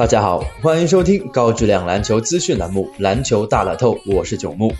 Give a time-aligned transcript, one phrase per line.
[0.00, 4.72] 大家好，欢迎收听高质量篮球资讯栏目《篮球大乐透》，我是九木。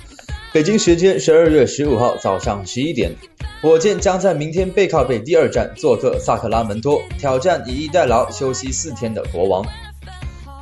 [0.51, 3.15] 北京时间十二月十五号早上十一点，
[3.61, 9.63] 火箭将在明天背靠背第二站做客萨克拉门托，挑战以逸待劳休息四天的国王。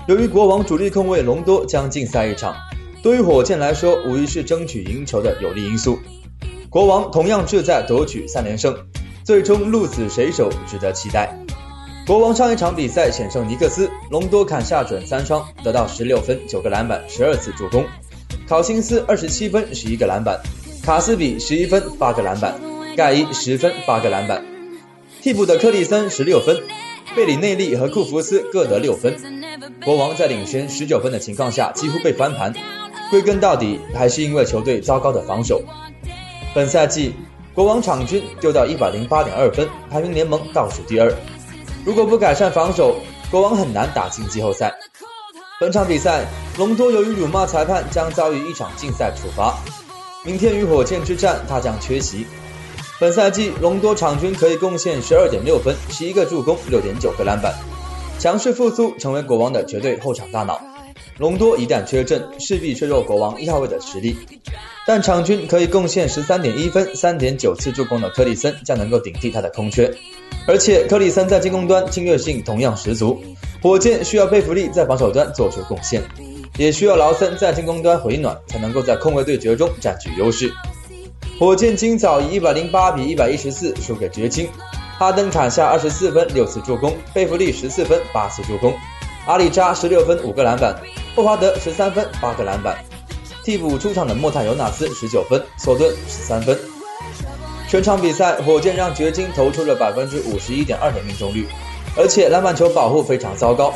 [0.08, 2.56] 由于国王主力控卫隆多将禁赛一场，
[3.00, 6.00] 对于火箭来说无疑是争取赢球的有利因素。
[6.68, 8.76] 国王同样志在夺取三连胜，
[9.22, 11.32] 最终鹿死谁手值得期待。
[12.08, 17.84] 国王上一场比赛险胜尼克斯，隆多砍下准三双，得到十六分、九个篮板、十二次助攻。
[18.48, 20.40] 考辛斯二十七分、十一个篮板，
[20.82, 22.58] 卡斯比十一分、八个篮板，
[22.96, 24.42] 盖伊十分、八个篮板。
[25.20, 26.58] 替补的克里森十六分，
[27.14, 29.14] 贝里内利和库弗斯各得六分。
[29.84, 32.50] 国王在领先十九分的情况下几乎被翻盘，
[33.10, 35.62] 归根到底还是因为球队糟糕的防守。
[36.54, 37.12] 本赛季
[37.52, 41.14] 国王场均丢到一百零八点二分，排名联盟倒数第二。
[41.88, 42.96] 如果不改善防守，
[43.30, 44.78] 国王很难打进季后赛。
[45.58, 46.26] 本场比赛，
[46.58, 49.56] 隆多由于辱骂裁判，将遭遇一场禁赛处罚。
[50.22, 52.26] 明天与火箭之战，他将缺席。
[53.00, 57.54] 本赛季，隆多场均可以贡献十二点六分、十一个助攻、六点九个篮板，
[58.18, 60.60] 强势复苏，成为国王的绝对后场大脑。
[61.16, 64.14] 隆多一旦缺阵，势必削弱国王一号位的实力。
[64.88, 69.94] 但场均可以贡献十三点一分、三点九次助攻的克里森，将能够顶替他的空缺。
[70.46, 73.22] 而且，克里森在进攻端侵略性同样十足。
[73.62, 76.02] 火箭需要贝弗利在防守端做出贡献，
[76.56, 80.50] 也需要劳森在进攻端回暖，才能够在控卫对决中占据优势。
[81.38, 84.48] 火箭今早以一百零八比一百一十四输给掘金，
[84.98, 88.72] 哈登砍下二十四分六次助攻，贝弗利十四分八次助攻，
[89.26, 90.74] 阿里扎十六分五个篮板，
[91.14, 92.74] 霍华德十三分八个篮板。
[93.48, 96.54] 替补出场的莫泰尤纳斯十九分，索顿十三分。
[97.66, 101.46] 全场比赛，火箭让掘金投出了百分之五十一点二的命中率。
[101.96, 103.72] 而且篮板球保护非常糟糕，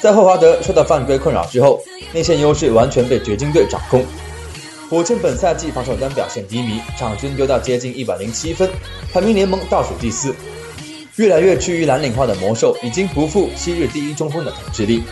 [0.00, 1.80] 在霍华德受到犯规困扰之后，
[2.12, 4.04] 内线优势完全被掘金队掌控。
[4.90, 8.68] 火箭本赛季防守端表现低迷，场均丢到接近一百零七分，
[9.12, 10.34] 排名联盟倒数第四。
[11.14, 15.04] 越来越趋于蓝领化的魔兽已经不负昔日第一中锋的统治力。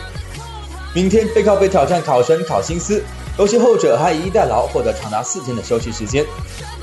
[0.93, 3.01] 明天背靠背挑战考神考辛斯，
[3.37, 6.25] 尤其后者还以逸待劳获得长达四天的休息时间，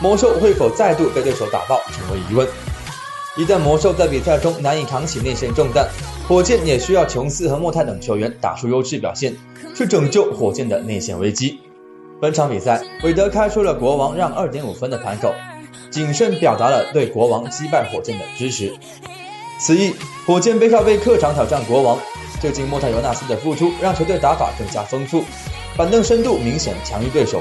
[0.01, 2.47] 魔兽会否再度被对手打爆，成为疑问。
[3.37, 5.89] 一旦魔兽在比赛中难以扛起内线重担，
[6.27, 9.37] 火箭也需要琼斯和莫泰等球员打出优质表现，
[9.77, 11.61] 去拯救火箭的内线危机。
[12.21, 15.33] 本场比赛，韦德开出了国王让二点五分的盘口，
[15.91, 18.75] 谨慎表达了对国王击败火箭的支持。
[19.61, 19.95] 此役，
[20.27, 21.97] 火箭背靠背客场挑战国王，
[22.41, 25.25] 最近莫泰尤纳斯的复出让球队打法更加丰富，
[25.81, 27.41] 板凳深度明显强于对手，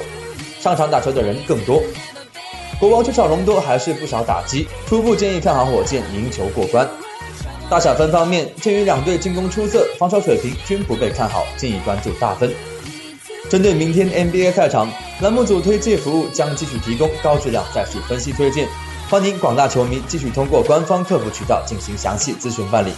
[0.61, 1.83] 上场打球的人更多。
[2.79, 6.89] 国王缺少隆多还是不少打击，初步建议看好火箭赢球过关。
[7.69, 12.49] 大小分方面，鉴于两队进攻出色，防守水平均不被看好，建议关注大分。
[13.49, 14.89] 针对明天 NBA 赛场，
[15.19, 18.69] 栏目组推介服务将继续提供高质量赛事分析推荐，
[19.09, 22.93] 欢迎广大球迷继续通过官方客服渠道进行详细咨询办理。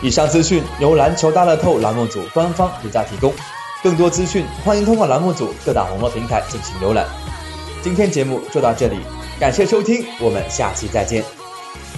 [0.00, 3.34] 以上资讯由篮球大乐透栏目组官方独家提供，
[3.82, 7.06] 更多资讯欢迎通过栏目组各大网络平台进行浏览。
[7.82, 8.98] 今天节目就到这里。
[9.38, 11.37] 感谢收听，我们下期再见。